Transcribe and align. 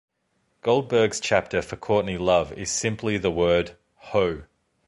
Goldberg's 0.63 1.19
chapter 1.19 1.61
for 1.61 1.75
Courtney 1.75 2.17
Love 2.17 2.51
is 2.53 2.71
simply 2.71 3.19
the 3.19 3.29
word 3.29 3.77
"ho". 3.97 4.45